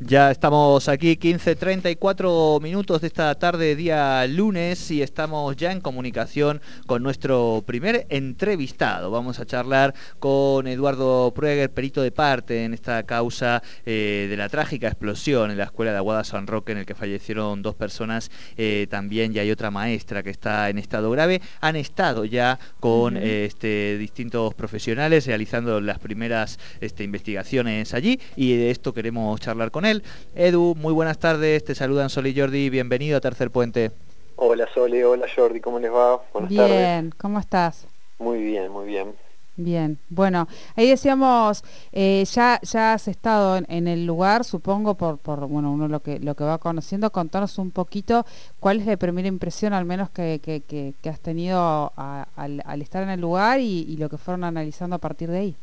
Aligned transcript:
Ya 0.00 0.30
estamos 0.30 0.88
aquí 0.88 1.16
15.34 1.16 2.62
minutos 2.62 3.00
de 3.00 3.08
esta 3.08 3.34
tarde 3.34 3.74
día 3.74 4.24
lunes 4.28 4.92
y 4.92 5.02
estamos 5.02 5.56
ya 5.56 5.72
en 5.72 5.80
comunicación 5.80 6.60
con 6.86 7.02
nuestro 7.02 7.64
primer 7.66 8.06
entrevistado. 8.08 9.10
Vamos 9.10 9.40
a 9.40 9.44
charlar 9.44 9.96
con 10.20 10.68
Eduardo 10.68 11.32
Prueger, 11.34 11.72
perito 11.72 12.00
de 12.00 12.12
parte 12.12 12.64
en 12.64 12.74
esta 12.74 13.02
causa 13.02 13.60
eh, 13.84 14.28
de 14.30 14.36
la 14.36 14.48
trágica 14.48 14.86
explosión 14.86 15.50
en 15.50 15.58
la 15.58 15.64
escuela 15.64 15.90
de 15.90 15.96
Aguada 15.96 16.22
San 16.22 16.46
Roque 16.46 16.70
en 16.70 16.78
el 16.78 16.86
que 16.86 16.94
fallecieron 16.94 17.62
dos 17.62 17.74
personas 17.74 18.30
eh, 18.56 18.86
también 18.88 19.34
y 19.34 19.40
hay 19.40 19.50
otra 19.50 19.72
maestra 19.72 20.22
que 20.22 20.30
está 20.30 20.70
en 20.70 20.78
estado 20.78 21.10
grave. 21.10 21.42
Han 21.60 21.74
estado 21.74 22.24
ya 22.24 22.60
con 22.78 23.16
este, 23.16 23.98
distintos 23.98 24.54
profesionales 24.54 25.26
realizando 25.26 25.80
las 25.80 25.98
primeras 25.98 26.60
este, 26.80 27.02
investigaciones 27.02 27.94
allí 27.94 28.20
y 28.36 28.56
de 28.56 28.70
esto 28.70 28.94
queremos 28.94 29.40
charlar 29.40 29.72
con 29.72 29.86
él. 29.86 29.87
Edu, 30.34 30.74
muy 30.74 30.92
buenas 30.92 31.18
tardes, 31.18 31.64
te 31.64 31.74
saludan 31.74 32.10
Sol 32.10 32.26
y 32.26 32.38
Jordi, 32.38 32.68
bienvenido 32.68 33.16
a 33.16 33.20
Tercer 33.20 33.50
Puente. 33.50 33.90
Hola 34.36 34.68
Sole, 34.74 35.02
hola 35.04 35.26
Jordi, 35.34 35.60
¿cómo 35.60 35.78
les 35.78 35.90
va? 35.90 36.20
Buenas 36.32 36.50
bien, 36.50 37.14
¿cómo 37.16 37.38
estás? 37.38 37.86
Muy 38.18 38.42
bien, 38.42 38.70
muy 38.70 38.86
bien. 38.86 39.14
Bien, 39.56 39.98
bueno, 40.10 40.46
ahí 40.76 40.88
decíamos, 40.88 41.64
eh, 41.90 42.24
ya, 42.30 42.60
ya 42.62 42.92
has 42.92 43.08
estado 43.08 43.60
en, 43.66 43.88
el 43.88 44.04
lugar, 44.04 44.44
supongo, 44.44 44.94
por, 44.94 45.18
por 45.18 45.48
bueno, 45.48 45.72
uno 45.72 45.88
lo 45.88 46.00
que, 46.00 46.20
lo 46.20 46.34
que 46.34 46.44
va 46.44 46.58
conociendo, 46.58 47.10
contanos 47.10 47.58
un 47.58 47.70
poquito 47.70 48.26
cuál 48.60 48.80
es 48.80 48.86
la 48.86 48.98
primera 48.98 49.26
impresión 49.26 49.72
al 49.72 49.86
menos 49.86 50.10
que, 50.10 50.38
que, 50.40 51.10
has 51.10 51.20
tenido 51.20 51.92
al, 51.96 52.82
estar 52.82 53.02
en 53.02 53.08
el 53.08 53.20
lugar 53.20 53.58
y, 53.58 53.96
lo 53.96 54.10
que 54.10 54.18
fueron 54.18 54.44
analizando 54.44 54.96
a 54.96 55.00
partir 55.00 55.30
de 55.30 55.38
ahí. 55.38 55.56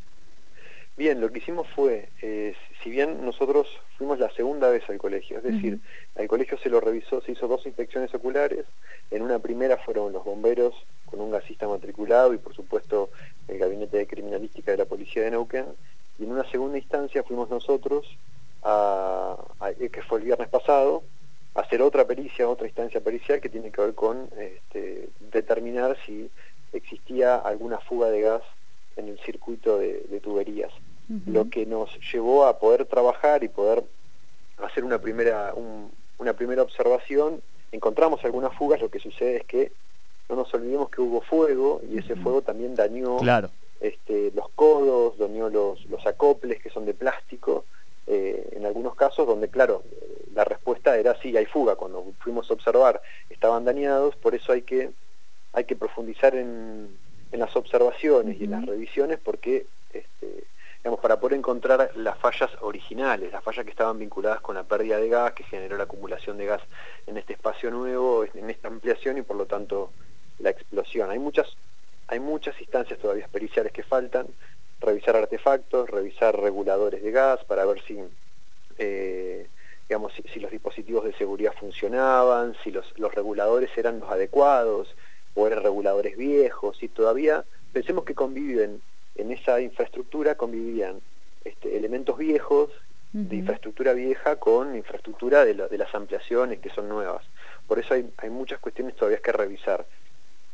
Bien, 0.97 1.19
lo 1.19 1.29
que 1.29 1.39
hicimos 1.39 1.67
fue, 1.75 2.07
eh, 2.21 2.55
si 2.81 2.89
bien 2.89 3.25
nosotros 3.25 3.67
fuimos 3.97 4.17
la 4.17 4.31
segunda 4.31 4.69
vez 4.69 4.89
al 4.89 4.97
colegio, 4.97 5.37
es 5.37 5.43
decir, 5.43 5.79
al 6.15 6.27
colegio 6.29 6.57
se 6.57 6.69
lo 6.69 6.79
revisó, 6.79 7.19
se 7.21 7.33
hizo 7.33 7.49
dos 7.49 7.65
inspecciones 7.65 8.13
oculares, 8.13 8.65
en 9.11 9.21
una 9.21 9.39
primera 9.39 9.75
fueron 9.77 10.13
los 10.13 10.23
bomberos 10.23 10.73
con 11.05 11.19
un 11.19 11.31
gasista 11.31 11.67
matriculado 11.67 12.33
y 12.33 12.37
por 12.37 12.55
supuesto 12.55 13.09
el 13.49 13.57
gabinete 13.57 13.97
de 13.97 14.07
criminalística 14.07 14.71
de 14.71 14.77
la 14.77 14.85
policía 14.85 15.23
de 15.23 15.31
Neuquén, 15.31 15.65
y 16.17 16.23
en 16.23 16.31
una 16.31 16.49
segunda 16.49 16.77
instancia 16.77 17.23
fuimos 17.23 17.49
nosotros, 17.49 18.17
a, 18.63 19.37
que 19.77 20.01
fue 20.01 20.19
el 20.19 20.25
viernes 20.25 20.47
pasado, 20.47 21.03
a 21.55 21.59
hacer 21.59 21.81
otra 21.81 22.07
pericia, 22.07 22.47
otra 22.47 22.67
instancia 22.67 23.01
pericial 23.01 23.41
que 23.41 23.49
tiene 23.49 23.69
que 23.69 23.81
ver 23.81 23.95
con 23.95 24.29
este, 24.39 25.09
determinar 25.31 25.97
si 26.05 26.29
existía 26.71 27.35
alguna 27.35 27.79
fuga 27.79 28.09
de 28.09 28.21
gas 28.21 28.43
en 28.95 29.09
el 29.09 29.19
circuito 29.19 29.77
de, 29.77 30.19
tuberías, 30.23 30.71
lo 31.27 31.49
que 31.49 31.65
nos 31.65 31.89
llevó 32.11 32.45
a 32.45 32.59
poder 32.59 32.85
trabajar 32.85 33.43
y 33.43 33.47
poder 33.47 33.83
hacer 34.57 34.83
una 34.83 34.99
primera, 34.99 35.53
una 36.17 36.33
primera 36.33 36.63
observación. 36.63 37.41
Encontramos 37.71 38.23
algunas 38.23 38.53
fugas, 38.53 38.81
lo 38.81 38.89
que 38.89 38.99
sucede 38.99 39.37
es 39.37 39.43
que 39.45 39.71
no 40.29 40.35
nos 40.35 40.53
olvidemos 40.53 40.89
que 40.89 41.01
hubo 41.01 41.21
fuego 41.21 41.81
y 41.89 41.99
ese 41.99 42.15
fuego 42.15 42.41
también 42.41 42.75
dañó 42.75 43.17
este, 43.79 44.31
los 44.33 44.49
codos, 44.55 45.17
dañó 45.17 45.49
los, 45.49 45.85
los 45.85 46.05
acoples 46.07 46.61
que 46.61 46.69
son 46.69 46.85
de 46.85 46.93
plástico, 46.93 47.65
eh, 48.07 48.49
en 48.53 48.65
algunos 48.65 48.95
casos 48.95 49.27
donde, 49.27 49.49
claro, 49.49 49.83
la 50.33 50.43
respuesta 50.43 50.97
era 50.97 51.19
sí, 51.21 51.35
hay 51.35 51.45
fuga. 51.45 51.75
Cuando 51.75 52.05
fuimos 52.19 52.49
a 52.49 52.53
observar 52.53 53.01
estaban 53.29 53.65
dañados, 53.65 54.15
por 54.15 54.33
eso 54.35 54.53
hay 54.53 54.63
que, 54.63 54.91
hay 55.53 55.65
que 55.65 55.75
profundizar 55.75 56.35
en, 56.35 56.97
en 57.31 57.39
las 57.39 57.55
observaciones 57.55 58.39
y 58.39 58.45
en 58.45 58.51
las 58.51 58.65
revisiones 58.65 59.19
porque, 59.23 59.65
este, 59.93 60.34
para 61.05 61.19
poder 61.19 61.37
encontrar 61.37 61.91
las 61.97 62.17
fallas 62.17 62.49
originales, 62.61 63.31
las 63.31 63.43
fallas 63.43 63.63
que 63.63 63.69
estaban 63.69 63.99
vinculadas 63.99 64.41
con 64.41 64.55
la 64.55 64.63
pérdida 64.63 64.97
de 64.97 65.07
gas, 65.07 65.33
que 65.33 65.43
generó 65.43 65.77
la 65.77 65.83
acumulación 65.83 66.35
de 66.35 66.47
gas 66.47 66.63
en 67.05 67.15
este 67.17 67.33
espacio 67.33 67.69
nuevo, 67.69 68.25
en 68.25 68.49
esta 68.49 68.69
ampliación 68.69 69.19
y 69.19 69.21
por 69.21 69.37
lo 69.37 69.45
tanto 69.45 69.91
la 70.39 70.49
explosión. 70.49 71.11
Hay 71.11 71.19
muchas, 71.19 71.55
hay 72.07 72.19
muchas 72.19 72.59
instancias 72.59 72.97
todavía 72.97 73.27
periciales 73.27 73.71
que 73.71 73.83
faltan, 73.83 74.25
revisar 74.81 75.15
artefactos, 75.15 75.91
revisar 75.91 76.41
reguladores 76.41 77.03
de 77.03 77.11
gas 77.11 77.43
para 77.43 77.65
ver 77.65 77.83
si... 77.83 77.99
Eh, 78.79 79.47
digamos, 79.87 80.11
si, 80.33 80.39
los 80.39 80.49
dispositivos 80.49 81.03
de 81.03 81.13
seguridad 81.13 81.53
funcionaban, 81.53 82.55
si 82.63 82.71
los, 82.71 82.97
los 82.97 83.13
reguladores 83.13 83.69
eran 83.77 83.99
los 83.99 84.09
adecuados, 84.09 84.95
o 85.35 85.45
eran 85.45 85.61
reguladores 85.61 86.17
viejos, 86.17 86.81
y 86.81 86.87
todavía 86.87 87.45
pensemos 87.73 88.05
que 88.05 88.15
conviven 88.15 88.81
en 89.15 89.31
esa 89.31 89.61
infraestructura, 89.61 90.35
convivían 90.35 90.99
este, 91.43 91.77
elementos 91.77 92.17
viejos 92.17 92.69
de 93.13 93.37
infraestructura 93.37 93.93
vieja 93.93 94.35
con 94.35 94.75
infraestructura 94.75 95.45
de, 95.45 95.53
de, 95.53 95.77
las 95.77 95.95
ampliaciones 95.95 96.59
que 96.59 96.69
son 96.69 96.89
nuevas. 96.89 97.23
Por 97.65 97.79
eso 97.79 97.93
hay, 97.93 98.09
hay 98.17 98.29
muchas 98.29 98.59
cuestiones 98.59 98.93
todavía 98.95 99.19
que 99.19 99.31
revisar 99.31 99.85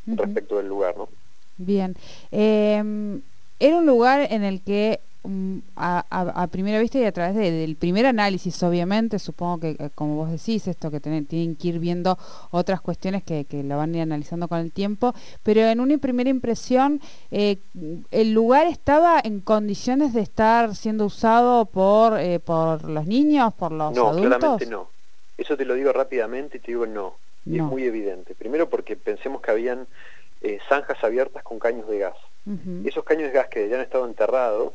respecto 0.05 0.57
del 0.57 0.67
lugar. 0.67 0.95
¿no? 0.95 1.09
Bien. 1.57 1.95
Eh, 2.31 3.19
era 3.61 3.77
un 3.77 3.85
lugar 3.85 4.27
en 4.29 4.44
el 4.44 4.61
que 4.61 4.99
Mm, 5.23 5.59
a, 5.75 6.47
primera 6.51 6.79
vista 6.79 6.97
y 6.97 7.05
a 7.05 7.11
través 7.11 7.35
del 7.35 7.75
primer 7.75 8.07
análisis, 8.07 8.61
obviamente, 8.63 9.19
supongo 9.19 9.59
que, 9.59 9.69
eh, 9.77 9.89
como 9.94 10.16
vos 10.16 10.31
decís, 10.31 10.67
esto 10.67 10.89
que 10.89 10.99
tienen, 10.99 11.27
que 11.27 11.67
ir 11.67 11.77
viendo 11.77 12.17
otras 12.49 12.81
cuestiones 12.81 13.23
que, 13.23 13.45
que 13.45 13.61
la 13.61 13.75
van 13.75 13.94
a 13.94 13.97
ir 13.97 14.01
analizando 14.01 14.47
con 14.47 14.57
el 14.57 14.72
tiempo, 14.72 15.13
pero 15.44 15.61
en 15.61 15.79
una 15.79 15.99
primera 15.99 16.31
impresión, 16.31 17.01
eh, 17.29 17.57
¿el 18.09 18.33
lugar 18.33 18.66
estaba 18.66 19.22
en 19.23 19.41
condiciones 19.41 20.13
de 20.13 20.22
estar 20.22 20.75
siendo 20.75 21.05
usado 21.05 21.66
por, 21.66 22.19
eh, 22.19 22.39
por 22.39 22.83
los 22.89 23.05
niños, 23.05 23.53
por 23.53 23.72
los 23.72 23.93
no, 23.93 24.07
adultos? 24.07 24.23
No, 24.23 24.38
claramente 24.38 24.66
no. 24.66 24.89
Eso 25.38 25.55
te 25.55 25.66
lo 25.66 25.75
digo 25.75 25.93
rápidamente 25.93 26.57
y 26.57 26.61
te 26.61 26.72
digo 26.72 26.88
no. 26.88 27.16
Y 27.45 27.57
es 27.57 27.63
muy 27.63 27.83
evidente. 27.83 28.33
Primero 28.35 28.69
porque 28.69 28.95
pensemos 28.95 29.41
que 29.41 29.51
habían 29.51 29.88
zanjas 30.69 31.03
abiertas 31.03 31.43
con 31.43 31.57
caños 31.59 31.88
de 31.88 31.99
gas. 31.99 32.16
Esos 32.85 33.03
caños 33.03 33.31
de 33.31 33.31
gas 33.31 33.47
que 33.50 33.69
ya 33.69 33.75
han 33.75 33.84
estado 33.84 34.06
enterrados, 34.06 34.74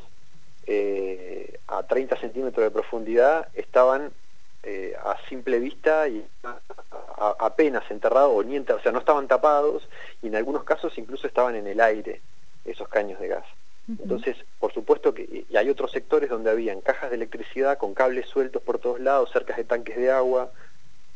eh, 0.66 1.58
a 1.68 1.82
30 1.82 2.16
centímetros 2.20 2.64
de 2.64 2.70
profundidad 2.70 3.48
estaban 3.54 4.12
eh, 4.62 4.94
a 4.98 5.16
simple 5.28 5.58
vista 5.60 6.08
y 6.08 6.26
apenas 7.38 7.88
enterrados 7.90 8.32
o 8.34 8.42
ni 8.42 8.58
o 8.58 8.80
sea, 8.80 8.92
no 8.92 8.98
estaban 8.98 9.28
tapados 9.28 9.88
y 10.22 10.26
en 10.26 10.36
algunos 10.36 10.64
casos 10.64 10.96
incluso 10.98 11.26
estaban 11.26 11.54
en 11.54 11.66
el 11.66 11.80
aire 11.80 12.20
esos 12.64 12.88
caños 12.88 13.20
de 13.20 13.28
gas. 13.28 13.44
Entonces, 13.88 14.36
por 14.58 14.72
supuesto 14.74 15.14
que 15.14 15.46
y 15.48 15.56
hay 15.56 15.70
otros 15.70 15.92
sectores 15.92 16.28
donde 16.28 16.50
habían 16.50 16.80
cajas 16.80 17.10
de 17.10 17.16
electricidad 17.16 17.78
con 17.78 17.94
cables 17.94 18.26
sueltos 18.26 18.60
por 18.60 18.80
todos 18.80 18.98
lados, 18.98 19.30
cerca 19.32 19.54
de 19.54 19.62
tanques 19.62 19.96
de 19.96 20.10
agua. 20.10 20.50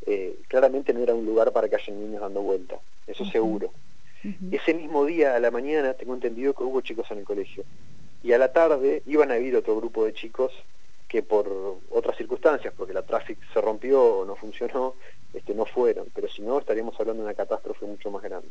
Eh, 0.06 0.38
claramente 0.47 0.94
no 0.94 1.00
era 1.00 1.15
un 1.15 1.27
lugar 1.27 1.53
para 1.53 1.69
que 1.69 1.75
haya 1.77 1.93
niños 1.93 2.21
dando 2.21 2.41
vuelta, 2.41 2.78
eso 3.06 3.25
seguro. 3.25 3.72
Ese 4.50 4.75
mismo 4.75 5.04
día, 5.04 5.34
a 5.34 5.41
la 5.41 5.50
mañana, 5.50 5.94
tengo 5.94 6.14
entendido 6.14 6.54
que 6.54 6.62
hubo 6.64 6.81
chicos 6.81 7.10
en 7.10 7.19
el 7.19 7.25
colegio. 7.25 7.64
Y 8.22 8.32
a 8.32 8.38
la 8.38 8.53
tarde 8.53 9.03
iban 9.06 9.31
a 9.31 9.38
ir 9.38 9.56
otro 9.56 9.76
grupo 9.76 10.04
de 10.04 10.12
chicos 10.12 10.53
que 11.08 11.22
por 11.22 11.78
otras 11.91 12.16
circunstancias, 12.16 12.72
porque 12.76 12.92
la 12.92 13.03
tráfico 13.03 13.41
se 13.53 13.60
rompió 13.60 14.03
o 14.03 14.25
no 14.25 14.36
funcionó, 14.36 14.94
este, 15.34 15.54
no 15.54 15.64
fueron, 15.64 16.06
pero 16.14 16.28
si 16.28 16.42
no 16.42 16.58
estaríamos 16.58 16.98
hablando 17.00 17.22
de 17.22 17.28
una 17.28 17.34
catástrofe 17.34 17.86
mucho 17.86 18.10
más 18.10 18.22
grande. 18.22 18.48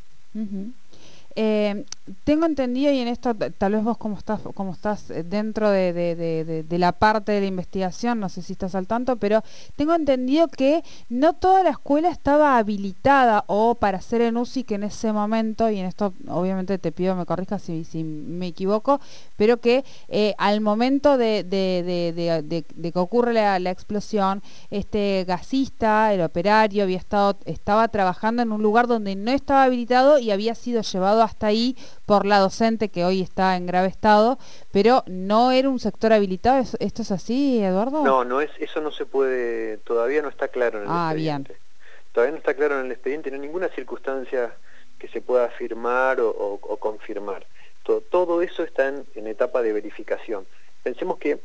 Eh, 1.42 1.86
tengo 2.26 2.46
entendido, 2.46 2.92
y 2.92 3.00
en 3.00 3.08
esto 3.08 3.34
tal 3.34 3.72
vez 3.72 3.82
vos 3.82 3.98
como 3.98 4.18
estás, 4.18 4.42
como 4.56 4.74
estás 4.74 5.10
eh, 5.10 5.24
dentro 5.24 5.70
de, 5.70 6.66
la 6.70 6.92
parte 6.92 7.32
de 7.32 7.40
la 7.40 7.46
investigación, 7.46 8.20
no 8.20 8.28
sé 8.28 8.42
si 8.42 8.52
estás 8.52 8.76
al 8.76 8.88
tanto, 8.88 9.16
pero 9.16 9.42
tengo 9.78 9.94
entendido 9.94 10.50
que 10.50 10.84
no 11.08 11.32
toda 11.32 11.64
la 11.64 11.70
escuela 11.70 12.10
estaba 12.10 12.58
habilitada 12.58 13.46
o 13.48 13.76
para 13.76 14.00
hacer 14.00 14.22
en 14.22 14.36
que 14.68 14.76
en 14.76 14.84
ese 14.84 15.14
momento, 15.14 15.70
y 15.70 15.80
en 15.80 15.86
esto 15.86 16.14
obviamente 16.28 16.78
te 16.78 16.92
pido 16.92 17.16
me 17.16 17.26
corrijas 17.26 17.62
si, 17.62 18.04
me 18.04 18.48
equivoco, 18.48 19.00
pero 19.38 19.62
que 19.62 19.86
eh, 20.10 20.36
al 20.38 20.60
momento 20.60 21.18
de, 21.18 21.46
que 21.50 23.00
ocurre 23.00 23.32
la, 23.32 23.70
explosión, 23.70 24.44
este 24.72 25.24
gasista, 25.26 26.14
el 26.14 26.20
operario, 26.20 26.84
había 26.84 26.98
estado, 26.98 27.38
estaba 27.46 27.88
trabajando 27.88 28.42
en 28.42 28.52
un 28.52 28.62
lugar 28.62 28.88
donde 28.88 29.16
no 29.16 29.32
estaba 29.32 29.64
habilitado 29.64 30.20
y 30.20 30.32
había 30.32 30.54
sido 30.54 30.82
llevado 30.82 31.29
hasta 31.30 31.48
ahí 31.48 31.78
por 32.06 32.26
la 32.26 32.40
docente 32.40 32.90
que 32.90 33.06
hoy 33.06 33.22
está 33.22 33.56
en 33.56 33.66
grave 33.66 33.88
estado, 33.88 34.38
pero 34.72 35.04
no 35.08 35.52
era 35.52 35.70
un 35.70 35.80
sector 35.80 36.12
habilitado. 36.12 36.64
¿Esto 36.80 37.02
es 37.02 37.12
así, 37.12 37.64
Eduardo? 37.64 38.04
No, 38.04 38.26
no 38.26 38.42
es, 38.42 38.50
eso 38.60 38.82
no 38.82 38.92
se 38.92 39.06
puede, 39.06 39.78
todavía 39.78 40.22
no 40.22 40.30
está 40.30 40.48
claro 40.48 40.80
en 40.80 40.86
el 40.86 40.90
ah, 40.92 41.10
expediente. 41.12 41.54
Bien. 41.54 41.70
Todavía 42.12 42.32
no 42.32 42.38
está 42.40 42.54
claro 42.56 42.80
en 42.80 42.88
el 42.88 42.92
expediente, 42.92 43.30
no 43.30 43.36
hay 43.36 43.42
ninguna 43.42 43.70
circunstancia 43.70 44.54
que 44.98 45.08
se 45.08 45.22
pueda 45.22 45.46
afirmar 45.46 46.20
o, 46.20 46.58
confirmar. 46.80 47.46
Todo, 47.84 48.02
todo, 48.02 48.42
eso 48.42 48.64
está 48.64 48.88
en, 48.88 49.28
etapa 49.28 49.62
de 49.62 49.72
verificación. 49.72 50.46
Pensemos 50.84 51.18
que 51.18 51.40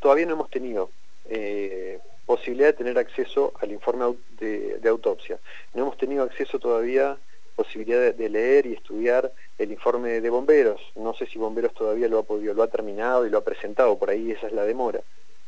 todavía 0.00 0.26
no 0.26 0.32
hemos 0.34 0.50
tenido 0.50 0.90
eh, 1.30 2.00
posibilidad 2.26 2.68
de 2.68 2.72
tener 2.74 2.98
acceso 2.98 3.52
al 3.60 3.70
informe 3.72 4.16
de, 4.38 4.78
de, 4.78 4.88
autopsia. 4.88 5.38
No 5.72 5.82
hemos 5.82 5.96
tenido 5.96 6.24
acceso 6.24 6.58
todavía 6.58 7.16
posibilidad 7.58 8.14
de, 8.14 8.28
leer 8.28 8.66
y 8.66 8.74
estudiar 8.74 9.32
el 9.58 9.72
informe 9.72 10.20
de 10.20 10.30
bomberos. 10.30 10.80
No 10.94 11.12
sé 11.12 11.26
si 11.26 11.40
bomberos 11.40 11.74
todavía 11.74 12.06
lo 12.06 12.20
ha 12.20 12.22
podido, 12.22 12.54
lo 12.54 12.62
ha 12.62 12.68
terminado 12.68 13.26
y 13.26 13.30
lo 13.30 13.38
ha 13.38 13.44
presentado, 13.44 13.98
por 13.98 14.10
ahí 14.10 14.30
esa 14.30 14.46
es 14.46 14.52
la 14.52 14.64
demora. 14.64 15.00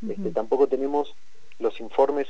este, 0.09 0.31
tampoco 0.33 0.67
tenemos 0.67 1.15
los 1.61 1.79
informes 1.79 2.27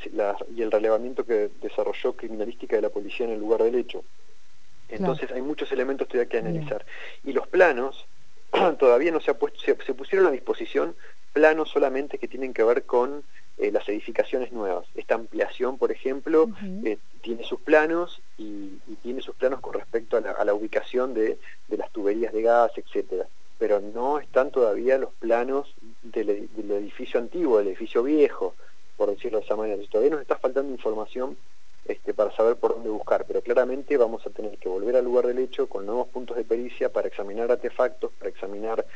y 0.54 0.60
el 0.60 0.70
relevamiento 0.70 1.24
que 1.24 1.48
desarrolló 1.62 2.14
criminalística 2.14 2.76
de 2.76 2.82
la 2.82 2.90
policía 2.90 3.24
en 3.24 3.32
el 3.32 3.40
lugar 3.40 3.62
del 3.62 3.76
hecho. 3.76 4.04
Entonces 4.90 5.32
hay 5.32 5.40
muchos 5.40 5.72
elementos 5.72 6.08
todavía 6.08 6.28
que 6.28 6.38
analizar. 6.38 6.84
Y 7.24 7.32
los 7.32 7.46
planos, 7.48 8.06
todavía 8.78 9.12
no 9.12 9.20
se 9.20 9.30
ha 9.30 9.38
puesto, 9.38 9.60
se, 9.60 9.94
pusieron 9.94 10.26
a 10.26 10.30
disposición 10.30 10.94
planos 11.32 11.70
solamente 11.70 12.18
que 12.18 12.28
tienen 12.28 12.52
que 12.52 12.64
ver 12.64 12.82
con 12.82 13.22
eh, 13.60 13.70
las 13.70 13.86
edificaciones 13.88 14.52
nuevas. 14.52 14.86
Esta 14.94 15.14
ampliación, 15.14 15.76
por 15.78 15.92
ejemplo, 15.92 16.48
eh, 16.84 16.96
tiene 17.20 17.44
sus 17.44 17.60
planos 17.60 18.22
y, 18.38 18.78
tiene 19.02 19.20
sus 19.20 19.34
planos 19.34 19.60
con 19.60 19.74
respecto 19.74 20.16
a 20.16 20.44
la, 20.44 20.54
ubicación 20.54 21.14
de, 21.14 21.38
las 21.68 21.90
tuberías 21.90 22.32
de 22.32 22.42
gas, 22.42 22.72
etcétera. 22.76 23.26
Pero 23.58 23.80
no 23.80 24.18
están 24.18 24.50
todavía 24.50 24.96
los 24.96 25.12
planos 25.12 25.74
del, 26.02 26.48
del 26.56 26.70
edificio 26.70 27.20
antiguo, 27.20 27.58
del 27.58 27.68
edificio 27.68 28.02
viejo, 28.02 28.54
por 28.96 29.10
decirlo 29.10 29.38
de 29.38 29.44
esa 29.44 29.56
manera. 29.56 29.82
Todavía 29.90 30.12
nos 30.12 30.22
está 30.22 30.36
faltando 30.36 30.72
información 30.72 31.36
este, 31.84 32.14
para 32.14 32.30
saber 32.32 32.56
por 32.56 32.74
dónde 32.74 32.88
buscar, 32.88 33.24
pero 33.26 33.42
claramente 33.60 33.98
vamos 33.98 34.26
a 34.26 34.30
tener 34.30 34.56
que 34.56 34.70
volver 34.70 34.96
al 34.96 35.04
lugar 35.04 35.26
del 35.26 35.38
hecho 35.38 35.68
con 35.68 35.84
nuevos 35.84 36.08
puntos 36.08 36.34
de 36.34 36.44
pericia 36.44 36.90
para 36.90 37.08
examinar 37.08 37.52
artefactos, 37.52 38.10
para 38.18 38.30
examinar 38.30 38.86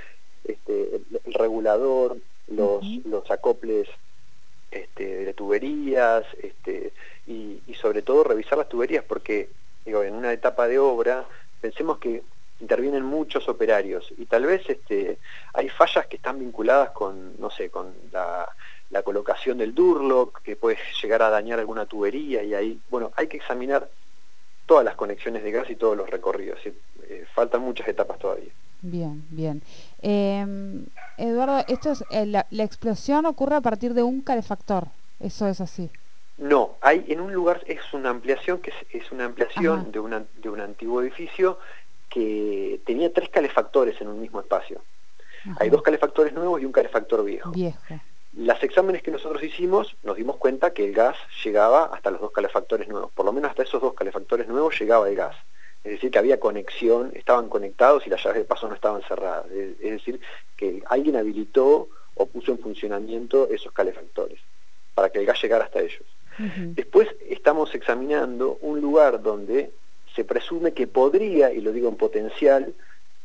este, 0.42 0.96
el, 0.96 1.34
regulador, 1.34 2.16
los, 2.48 2.82
los 3.04 3.30
acoples 3.30 3.86
este, 4.70 5.26
de 5.26 5.34
tuberías 5.34 6.24
este, 6.42 6.94
y, 7.26 7.60
sobre 7.78 8.00
todo 8.00 8.24
revisar 8.24 8.56
las 8.56 8.70
tuberías 8.70 9.04
porque 9.04 9.50
digo, 9.84 10.02
en 10.02 10.14
una 10.14 10.32
etapa 10.32 10.66
de 10.66 10.78
obra 10.78 11.26
pensemos 11.60 11.98
que 11.98 12.22
intervienen 12.58 13.04
muchos 13.04 13.46
operarios 13.50 14.14
y 14.16 14.24
tal 14.24 14.46
vez 14.46 14.62
este, 14.70 15.18
hay 15.52 15.68
fallas 15.68 16.06
que 16.06 16.16
están 16.16 16.38
vinculadas 16.38 16.88
con, 16.92 17.38
no 17.38 17.50
sé, 17.50 17.68
con 17.68 17.92
la 18.12 18.48
la 18.94 19.02
colocación 19.02 19.58
del 19.58 19.74
Durlock, 19.74 20.40
que 20.42 20.54
puede 20.54 20.78
llegar 21.02 21.20
a 21.22 21.28
dañar 21.28 21.58
alguna 21.58 21.84
tubería 21.84 22.44
y 22.44 22.54
ahí, 22.54 22.80
bueno, 22.90 23.10
hay 23.16 23.26
que 23.26 23.38
examinar 23.38 23.90
todas 24.66 24.84
las 24.84 24.94
conexiones 24.94 25.42
de 25.42 25.50
gas 25.50 25.68
y 25.70 25.76
todos 25.76 25.96
los 25.96 26.08
recorridos. 26.08 26.58
Eh, 26.64 27.24
faltan 27.34 27.62
muchas 27.62 27.86
etapas 27.88 28.18
todavía. 28.18 28.52
Bien, 28.82 29.24
bien. 29.30 29.62
Em, 30.02 30.86
Eduardo, 31.16 31.64
esto 31.68 31.92
es 31.92 32.04
eh, 32.10 32.26
la, 32.26 32.46
explosión 32.50 33.24
ocurre 33.26 33.56
a 33.56 33.60
partir 33.60 33.94
de 33.94 34.02
un 34.02 34.20
calefactor. 34.20 34.88
Eso 35.20 35.46
es 35.46 35.60
así. 35.60 35.90
No, 36.36 36.76
hay 36.80 37.04
en 37.08 37.20
un 37.20 37.32
lugar 37.32 37.62
es 37.66 37.80
una 37.92 38.10
ampliación 38.10 38.58
que 38.60 38.72
es, 38.90 39.12
una 39.12 39.24
ampliación 39.24 39.92
de, 39.92 40.00
una, 40.00 40.24
de 40.42 40.48
un 40.50 40.60
antiguo 40.60 41.00
edificio 41.00 41.58
que 42.10 42.80
tenía 42.84 43.12
tres 43.12 43.28
calefactores 43.28 44.00
en 44.00 44.08
un 44.08 44.20
mismo 44.20 44.40
espacio. 44.40 44.82
Hay 45.58 45.70
dos 45.70 45.82
calefactores 45.82 46.32
nuevos 46.32 46.60
y 46.60 46.64
un 46.64 46.72
calefactor 46.72 47.24
viejo. 47.24 47.50
Viejo. 47.52 47.78
Las 48.36 48.62
exámenes 48.62 49.02
que 49.02 49.12
nosotros 49.12 49.42
hicimos 49.42 49.96
nos 50.02 50.16
dimos 50.16 50.36
cuenta 50.36 50.72
que 50.72 50.84
el 50.84 50.92
gas 50.92 51.16
llegaba 51.44 51.84
hasta 51.84 52.10
los 52.10 52.20
dos 52.20 52.32
calefactores 52.32 52.88
nuevos, 52.88 53.12
por 53.12 53.24
lo 53.24 53.32
menos 53.32 53.50
hasta 53.50 53.62
esos 53.62 53.80
dos 53.80 53.94
calefactores 53.94 54.48
nuevos 54.48 54.78
llegaba 54.78 55.08
el 55.08 55.14
gas. 55.14 55.36
Es 55.84 55.92
decir, 55.92 56.10
que 56.10 56.18
había 56.18 56.40
conexión, 56.40 57.12
estaban 57.14 57.48
conectados 57.48 58.06
y 58.06 58.10
las 58.10 58.24
llaves 58.24 58.38
de 58.38 58.44
paso 58.44 58.66
no 58.68 58.74
estaban 58.74 59.02
cerradas. 59.02 59.46
Es 59.52 59.78
decir, 59.78 60.20
que 60.56 60.82
alguien 60.86 61.16
habilitó 61.16 61.88
o 62.14 62.26
puso 62.26 62.52
en 62.52 62.58
funcionamiento 62.58 63.48
esos 63.50 63.72
calefactores 63.72 64.40
para 64.94 65.10
que 65.10 65.20
el 65.20 65.26
gas 65.26 65.40
llegara 65.42 65.64
hasta 65.64 65.80
ellos. 65.80 66.04
Después 66.38 67.08
estamos 67.28 67.72
examinando 67.74 68.58
un 68.62 68.80
lugar 68.80 69.22
donde 69.22 69.70
se 70.16 70.24
presume 70.24 70.72
que 70.72 70.86
podría, 70.86 71.52
y 71.52 71.60
lo 71.60 71.70
digo 71.72 71.88
en 71.88 71.96
potencial, 71.96 72.74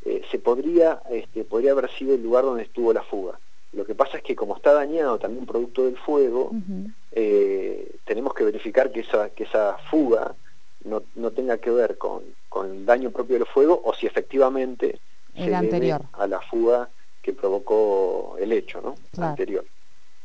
eh, 0.05 0.21
se 0.29 0.37
podría, 0.37 1.01
este, 1.09 1.43
podría 1.43 1.71
haber 1.71 1.89
sido 1.91 2.13
el 2.13 2.21
lugar 2.21 2.43
donde 2.43 2.63
estuvo 2.63 2.93
la 2.93 3.03
fuga. 3.03 3.39
Lo 3.71 3.85
que 3.85 3.95
pasa 3.95 4.17
es 4.17 4.23
que 4.23 4.35
como 4.35 4.55
está 4.55 4.73
dañado 4.73 5.19
también 5.19 5.45
producto 5.45 5.85
del 5.85 5.97
fuego, 5.97 6.51
eh, 7.11 7.95
tenemos 8.05 8.33
que 8.33 8.43
verificar 8.43 8.91
que 8.91 9.01
esa, 9.01 9.29
que 9.29 9.43
esa 9.43 9.77
fuga 9.89 10.35
no, 10.83 11.03
no 11.15 11.31
tenga 11.31 11.57
que 11.57 11.69
ver 11.69 11.97
con, 11.97 12.23
con, 12.47 12.71
el 12.71 12.85
daño 12.85 13.11
propio 13.11 13.37
del 13.37 13.47
fuego 13.47 13.79
o 13.83 13.93
si 13.93 14.07
efectivamente 14.07 14.99
se 15.35 15.53
anterior. 15.53 16.01
a 16.13 16.25
la 16.25 16.41
fuga 16.41 16.89
que 17.21 17.33
provocó 17.33 18.35
el 18.39 18.51
hecho 18.53 18.81
¿no? 18.81 18.95
anterior. 19.23 19.65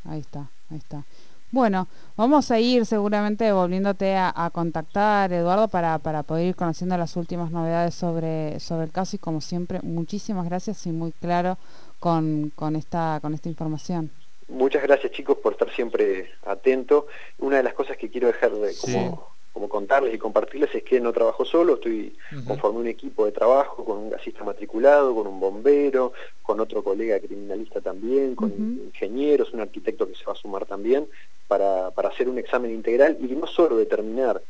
Ahí 0.04 0.20
está, 0.20 0.50
ahí 0.70 0.78
está. 0.78 1.04
Bueno, 1.54 1.86
vamos 2.16 2.50
a 2.50 2.58
ir 2.58 2.84
seguramente 2.84 3.52
volviéndote 3.52 4.16
a, 4.16 4.50
contactar, 4.52 5.32
Eduardo, 5.32 5.68
para, 5.68 6.00
para, 6.00 6.24
poder 6.24 6.46
ir 6.48 6.56
conociendo 6.56 6.98
las 6.98 7.14
últimas 7.14 7.52
novedades 7.52 7.94
sobre, 7.94 8.58
sobre 8.58 8.86
el 8.86 8.90
caso 8.90 9.14
y 9.14 9.20
como 9.20 9.40
siempre, 9.40 9.78
muchísimas 9.84 10.46
gracias 10.46 10.84
y 10.84 10.90
muy 10.90 11.12
claro 11.12 11.56
con, 12.00 12.50
con, 12.56 12.74
esta, 12.74 13.20
con 13.22 13.34
esta 13.34 13.48
información. 13.48 14.10
Muchas 14.48 14.82
gracias 14.82 15.12
chicos 15.12 15.38
por 15.38 15.52
estar 15.52 15.72
siempre 15.72 16.32
atentos. 16.44 17.04
Una 17.38 17.58
de 17.58 17.62
las 17.62 17.74
cosas 17.74 17.96
que 17.98 18.10
quiero 18.10 18.26
dejar 18.26 18.50
de, 18.50 18.74
como, 18.80 19.33
como 19.54 19.68
contarles 19.68 20.12
y 20.12 20.18
compartirles 20.18 20.74
es 20.74 20.82
que 20.82 21.00
no 21.00 21.12
trabajo 21.12 21.44
solo, 21.44 21.74
estoy 21.74 22.16
conformé 22.44 22.80
un 22.80 22.88
equipo 22.88 23.24
de 23.24 23.30
trabajo 23.30 23.84
con 23.84 23.98
un 23.98 24.10
gasista 24.10 24.42
matriculado, 24.42 25.14
con 25.14 25.28
un 25.28 25.38
bombero, 25.38 26.12
con 26.42 26.58
otro 26.58 26.82
colega 26.82 27.20
criminalista 27.20 27.80
también, 27.80 28.34
con 28.34 28.50
ingenieros, 28.50 29.52
un 29.52 29.60
arquitecto 29.60 30.08
que 30.08 30.16
se 30.16 30.24
va 30.24 30.32
a 30.32 30.36
sumar 30.36 30.66
también, 30.66 31.06
para, 31.46 31.92
para 31.92 32.08
hacer 32.08 32.28
un 32.28 32.38
examen 32.38 32.72
integral 32.72 33.16
y 33.20 33.26
no 33.28 33.46
solo 33.46 33.76
determinar 33.76 34.42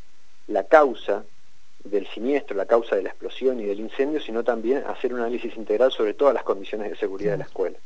la 0.49 0.65
causa 0.65 1.23
del 1.85 2.07
siniestro, 2.07 2.57
la 2.57 2.65
causa 2.65 2.97
de 2.97 3.03
la 3.03 3.11
explosión 3.11 3.61
y 3.61 3.67
del 3.67 3.81
incendio, 3.81 4.23
sino 4.23 4.43
también 4.43 4.85
hacer 4.87 5.13
un 5.13 5.21
análisis 5.21 5.55
integral 5.55 5.93
sobre 5.93 6.15
todas 6.15 6.33
las 6.33 6.45
condiciones 6.45 6.89
de 6.91 6.97
seguridad 6.97 7.33
de 7.33 7.39
la 7.39 7.45
escuela. 7.45 7.77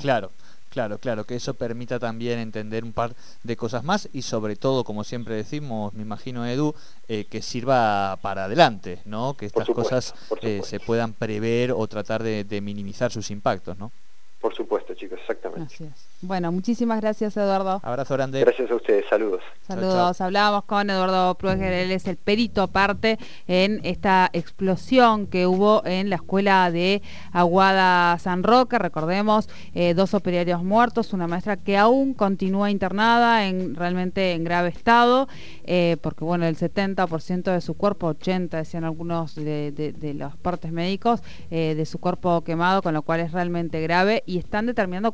Claro, 0.00 0.30
claro, 0.74 0.98
claro, 0.98 1.24
que 1.24 1.36
eso 1.36 1.54
permita 1.54 2.00
también 2.00 2.40
entender 2.40 2.82
un 2.82 2.92
par 2.92 3.14
de 3.44 3.56
cosas 3.56 3.84
más 3.84 4.08
y 4.12 4.22
sobre 4.22 4.56
todo, 4.56 4.82
como 4.82 5.04
siempre 5.04 5.36
decimos, 5.36 5.94
me 5.94 6.02
imagino 6.02 6.44
Edu, 6.44 6.74
eh, 7.06 7.26
que 7.26 7.42
sirva 7.42 8.18
para 8.20 8.46
adelante, 8.46 8.98
¿no? 9.04 9.34
Que 9.36 9.46
estas 9.46 9.68
cosas 9.68 10.14
eh, 10.42 10.62
se 10.64 10.80
puedan 10.80 11.12
prever 11.12 11.70
o 11.70 11.86
tratar 11.86 12.24
de, 12.24 12.42
de 12.42 12.60
minimizar 12.60 13.12
sus 13.12 13.30
impactos, 13.30 13.78
¿no? 13.78 13.92
Por 14.40 14.52
supuesto, 14.54 14.83
chicos, 14.94 15.18
exactamente. 15.20 15.74
Así 15.74 15.84
es. 15.84 16.14
Bueno, 16.22 16.50
muchísimas 16.52 17.00
gracias, 17.00 17.36
Eduardo. 17.36 17.80
Abrazo 17.82 18.14
grande. 18.14 18.40
Gracias 18.40 18.70
a 18.70 18.74
ustedes, 18.74 19.04
saludos. 19.10 19.42
Saludos. 19.66 20.20
Hablábamos 20.20 20.64
con 20.64 20.88
Eduardo 20.88 21.34
Prueger, 21.34 21.72
él 21.72 21.90
es 21.90 22.06
el 22.06 22.16
perito 22.16 22.62
aparte 22.62 23.18
en 23.46 23.80
esta 23.84 24.30
explosión 24.32 25.26
que 25.26 25.46
hubo 25.46 25.84
en 25.84 26.08
la 26.08 26.16
escuela 26.16 26.70
de 26.70 27.02
Aguada 27.32 28.18
San 28.18 28.42
Roque. 28.42 28.78
Recordemos, 28.78 29.48
eh, 29.74 29.94
dos 29.94 30.14
operarios 30.14 30.62
muertos, 30.62 31.12
una 31.12 31.26
maestra 31.26 31.56
que 31.56 31.76
aún 31.76 32.14
continúa 32.14 32.70
internada 32.70 33.46
en 33.46 33.74
realmente 33.74 34.32
en 34.32 34.44
grave 34.44 34.68
estado, 34.68 35.28
eh, 35.64 35.96
porque 36.00 36.24
bueno, 36.24 36.46
el 36.46 36.56
70% 36.56 37.52
de 37.52 37.60
su 37.60 37.74
cuerpo, 37.74 38.08
80 38.08 38.56
decían 38.56 38.84
algunos 38.84 39.34
de, 39.34 40.14
los 40.16 40.36
partes 40.36 40.72
médicos, 40.72 41.22
eh, 41.50 41.74
de 41.74 41.86
su 41.86 41.98
cuerpo 41.98 42.42
quemado, 42.42 42.82
con 42.82 42.94
lo 42.94 43.02
cual 43.02 43.20
es 43.20 43.32
realmente 43.32 43.80
grave 43.80 44.22
y 44.26 44.38
están 44.38 44.66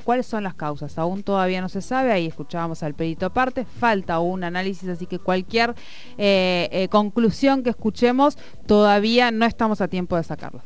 cuáles 0.02 0.26
son 0.26 0.44
las 0.44 0.54
causas 0.54 0.98
aún 0.98 1.22
todavía 1.22 1.60
no 1.60 1.68
se 1.68 1.80
sabe, 1.80 2.12
ahí 2.12 2.26
escuchábamos 2.26 2.82
al 2.82 2.94
perito 2.94 3.26
aparte, 3.26 3.64
falta 3.64 4.18
un 4.20 4.44
análisis, 4.44 4.88
así 4.88 5.06
que 5.06 5.18
cualquier 5.18 5.74
eh, 6.18 6.68
eh, 6.72 6.88
conclusión 6.88 7.62
que 7.62 7.70
escuchemos 7.70 8.36
todavía 8.66 9.30
no 9.30 9.46
estamos 9.46 9.80
a 9.80 9.88
tiempo 9.88 10.16
de 10.16 10.24
sacarla. 10.24 10.58